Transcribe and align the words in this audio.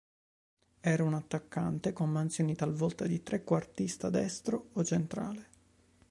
Era 0.79 1.03
un 1.03 1.13
attaccante, 1.13 1.93
con 1.93 2.09
mansioni 2.09 2.55
talvolta 2.55 3.05
di 3.05 3.21
trequartista 3.21 4.09
destro 4.09 4.69
o 4.73 4.83
centrale. 4.83 5.47